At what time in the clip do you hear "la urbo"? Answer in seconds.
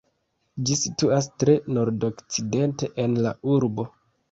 3.29-3.89